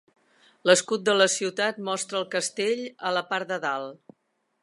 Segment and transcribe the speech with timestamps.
[0.69, 4.19] L'escut de la ciutat mostra el castell a la part de dalt.